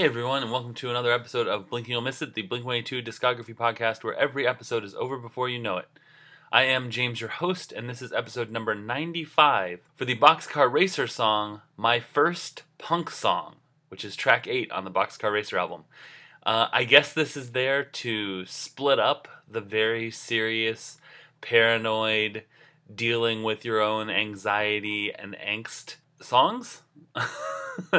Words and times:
welcome 0.00 0.74
to 0.74 0.90
another 0.90 1.10
episode 1.10 1.48
of 1.48 1.68
Blinking 1.68 1.90
You'll 1.90 2.00
Miss 2.00 2.22
It, 2.22 2.34
the 2.34 2.42
Blink 2.42 2.64
182 2.64 3.02
discography 3.02 3.52
podcast 3.52 4.04
where 4.04 4.14
every 4.14 4.46
episode 4.46 4.84
is 4.84 4.94
over 4.94 5.18
before 5.18 5.48
you 5.48 5.58
know 5.58 5.76
it. 5.76 5.88
I 6.52 6.62
am 6.62 6.90
James, 6.90 7.20
your 7.20 7.30
host, 7.30 7.72
and 7.72 7.90
this 7.90 8.00
is 8.00 8.12
episode 8.12 8.48
number 8.48 8.76
95 8.76 9.80
for 9.96 10.04
the 10.04 10.14
Boxcar 10.14 10.72
Racer 10.72 11.08
song, 11.08 11.62
My 11.76 11.98
First 11.98 12.62
Punk 12.78 13.10
Song, 13.10 13.56
which 13.88 14.04
is 14.04 14.14
track 14.14 14.46
8 14.46 14.70
on 14.70 14.84
the 14.84 14.90
Boxcar 14.92 15.32
Racer 15.32 15.58
album. 15.58 15.82
Uh, 16.46 16.68
I 16.72 16.84
guess 16.84 17.12
this 17.12 17.36
is 17.36 17.50
there 17.50 17.82
to 17.82 18.46
split 18.46 19.00
up 19.00 19.26
the 19.50 19.60
very 19.60 20.12
serious, 20.12 20.98
paranoid, 21.40 22.44
dealing 22.94 23.42
with 23.42 23.64
your 23.64 23.80
own 23.80 24.10
anxiety 24.10 25.12
and 25.12 25.36
angst 25.44 25.96
songs. 26.20 26.82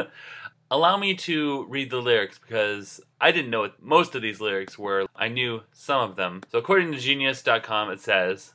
Allow 0.72 0.98
me 0.98 1.14
to 1.14 1.64
read 1.64 1.90
the 1.90 2.00
lyrics 2.00 2.38
because 2.38 3.00
I 3.20 3.32
didn't 3.32 3.50
know 3.50 3.62
what 3.62 3.82
most 3.82 4.14
of 4.14 4.22
these 4.22 4.40
lyrics 4.40 4.78
were. 4.78 5.06
I 5.16 5.26
knew 5.26 5.62
some 5.72 6.00
of 6.00 6.14
them. 6.14 6.42
So, 6.48 6.58
according 6.58 6.92
to 6.92 6.98
Genius.com, 6.98 7.90
it 7.90 7.98
says 7.98 8.54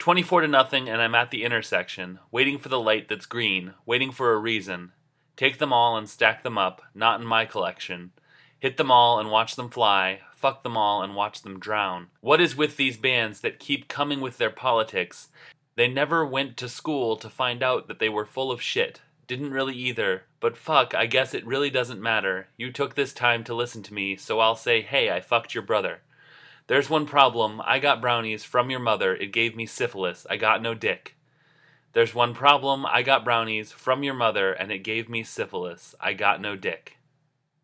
24 0.00 0.40
to 0.40 0.48
nothing, 0.48 0.88
and 0.88 1.00
I'm 1.00 1.14
at 1.14 1.30
the 1.30 1.44
intersection, 1.44 2.18
waiting 2.32 2.58
for 2.58 2.68
the 2.68 2.80
light 2.80 3.08
that's 3.08 3.26
green, 3.26 3.74
waiting 3.86 4.10
for 4.10 4.32
a 4.32 4.38
reason. 4.38 4.90
Take 5.36 5.58
them 5.58 5.72
all 5.72 5.96
and 5.96 6.08
stack 6.08 6.42
them 6.42 6.58
up, 6.58 6.82
not 6.92 7.20
in 7.20 7.26
my 7.26 7.44
collection. 7.44 8.10
Hit 8.58 8.76
them 8.76 8.90
all 8.90 9.20
and 9.20 9.30
watch 9.30 9.54
them 9.54 9.68
fly, 9.68 10.22
fuck 10.34 10.64
them 10.64 10.76
all 10.76 11.04
and 11.04 11.14
watch 11.14 11.42
them 11.42 11.60
drown. 11.60 12.08
What 12.20 12.40
is 12.40 12.56
with 12.56 12.76
these 12.76 12.96
bands 12.96 13.42
that 13.42 13.60
keep 13.60 13.86
coming 13.86 14.20
with 14.20 14.38
their 14.38 14.50
politics? 14.50 15.28
They 15.76 15.86
never 15.86 16.26
went 16.26 16.56
to 16.56 16.68
school 16.68 17.16
to 17.16 17.30
find 17.30 17.62
out 17.62 17.86
that 17.86 18.00
they 18.00 18.08
were 18.08 18.26
full 18.26 18.50
of 18.50 18.60
shit. 18.60 19.00
Didn't 19.26 19.52
really 19.52 19.74
either, 19.74 20.24
but 20.40 20.56
fuck, 20.56 20.94
I 20.94 21.06
guess 21.06 21.32
it 21.32 21.46
really 21.46 21.70
doesn't 21.70 22.00
matter. 22.00 22.48
You 22.56 22.70
took 22.70 22.94
this 22.94 23.14
time 23.14 23.42
to 23.44 23.54
listen 23.54 23.82
to 23.84 23.94
me, 23.94 24.16
so 24.16 24.40
I'll 24.40 24.56
say, 24.56 24.82
hey, 24.82 25.10
I 25.10 25.20
fucked 25.20 25.54
your 25.54 25.62
brother. 25.62 26.02
There's 26.66 26.90
one 26.90 27.06
problem. 27.06 27.62
I 27.64 27.78
got 27.78 28.00
brownies 28.00 28.44
from 28.44 28.70
your 28.70 28.80
mother. 28.80 29.14
It 29.14 29.32
gave 29.32 29.56
me 29.56 29.66
syphilis. 29.66 30.26
I 30.28 30.36
got 30.36 30.60
no 30.62 30.74
dick. 30.74 31.16
There's 31.92 32.14
one 32.14 32.34
problem. 32.34 32.84
I 32.84 33.02
got 33.02 33.24
brownies 33.24 33.70
from 33.72 34.02
your 34.02 34.14
mother, 34.14 34.52
and 34.52 34.72
it 34.72 34.78
gave 34.78 35.08
me 35.08 35.22
syphilis. 35.22 35.94
I 36.00 36.12
got 36.12 36.40
no 36.40 36.56
dick. 36.56 36.98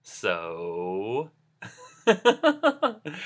So. 0.03 1.31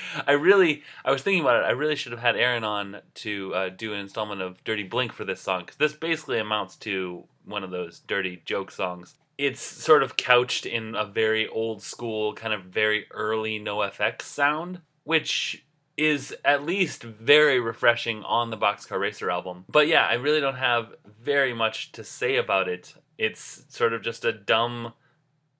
I 0.27 0.33
really, 0.33 0.83
I 1.03 1.11
was 1.11 1.21
thinking 1.21 1.41
about 1.41 1.63
it. 1.63 1.65
I 1.65 1.71
really 1.71 1.95
should 1.95 2.11
have 2.11 2.21
had 2.21 2.35
Aaron 2.35 2.63
on 2.63 3.01
to 3.15 3.53
uh, 3.53 3.69
do 3.69 3.93
an 3.93 3.99
installment 3.99 4.41
of 4.41 4.63
Dirty 4.63 4.83
Blink 4.83 5.11
for 5.11 5.25
this 5.25 5.41
song 5.41 5.61
because 5.61 5.77
this 5.77 5.93
basically 5.93 6.39
amounts 6.39 6.75
to 6.77 7.25
one 7.45 7.63
of 7.63 7.71
those 7.71 7.99
dirty 7.99 8.41
joke 8.45 8.71
songs. 8.71 9.15
It's 9.37 9.61
sort 9.61 10.03
of 10.03 10.17
couched 10.17 10.65
in 10.65 10.95
a 10.95 11.05
very 11.05 11.47
old 11.47 11.81
school, 11.81 12.33
kind 12.33 12.53
of 12.53 12.63
very 12.63 13.05
early 13.11 13.59
NOFX 13.59 14.23
sound, 14.23 14.79
which 15.03 15.65
is 15.97 16.35
at 16.43 16.65
least 16.65 17.03
very 17.03 17.59
refreshing 17.59 18.23
on 18.23 18.49
the 18.49 18.57
Boxcar 18.57 18.99
Racer 18.99 19.29
album. 19.29 19.65
But 19.69 19.87
yeah, 19.87 20.05
I 20.05 20.13
really 20.15 20.41
don't 20.41 20.55
have 20.55 20.93
very 21.05 21.53
much 21.53 21.91
to 21.93 22.03
say 22.03 22.35
about 22.37 22.67
it. 22.67 22.93
It's 23.17 23.63
sort 23.69 23.93
of 23.93 24.01
just 24.01 24.25
a 24.25 24.33
dumb 24.33 24.93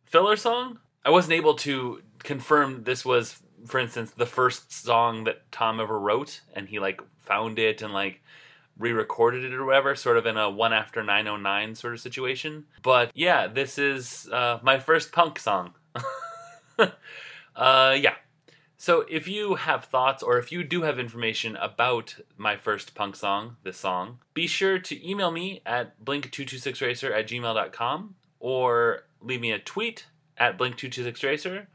filler 0.04 0.36
song. 0.36 0.80
I 1.06 1.10
wasn't 1.10 1.34
able 1.34 1.56
to 1.56 2.02
confirm 2.20 2.84
this 2.84 3.06
was, 3.06 3.42
for 3.66 3.80
instance, 3.80 4.12
the 4.12 4.26
first 4.26 4.72
song 4.72 5.24
that 5.26 5.52
Tom 5.52 5.80
ever 5.80 6.00
wrote, 6.00 6.42
and 6.54 6.70
he 6.70 6.80
like 6.80 7.02
found 7.18 7.60
it 7.60 7.82
and 7.82 7.94
like 7.94 8.22
re-recorded 8.78 9.44
it 9.44 9.54
or 9.54 9.66
whatever, 9.66 9.96
sort 9.96 10.18
of 10.18 10.26
in 10.26 10.38
a 10.38 10.50
one 10.50 10.74
after 10.74 11.04
909 11.04 11.76
sort 11.76 11.94
of 11.94 12.00
situation. 12.00 12.66
But 12.84 13.12
yeah, 13.14 13.48
this 13.48 13.78
is 13.78 14.30
uh, 14.32 14.60
my 14.62 14.80
first 14.80 15.12
punk 15.12 15.40
song. 15.40 15.74
uh, 17.56 17.98
yeah. 17.98 18.16
So 18.78 19.06
if 19.10 19.28
you 19.28 19.56
have 19.56 19.86
thoughts 19.86 20.22
or 20.22 20.38
if 20.38 20.52
you 20.52 20.64
do 20.64 20.84
have 20.84 21.00
information 21.00 21.56
about 21.56 22.18
my 22.38 22.58
first 22.58 22.94
punk 22.94 23.16
song, 23.16 23.56
this 23.64 23.78
song, 23.78 24.20
be 24.34 24.48
sure 24.48 24.78
to 24.78 25.10
email 25.10 25.32
me 25.32 25.62
at 25.66 26.04
blink226racer 26.04 27.12
at 27.12 27.28
gmail.com 27.28 28.16
or 28.40 29.06
leave 29.22 29.42
me 29.42 29.52
a 29.52 29.60
tweet 29.60 30.06
at 30.38 30.58
blink226racer 30.58 31.68